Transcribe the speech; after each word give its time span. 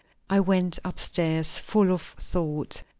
I 0.31 0.39
went 0.39 0.79
upstairs 0.83 1.59
full 1.59 1.91
of 1.91 2.01
thought. 2.01 2.81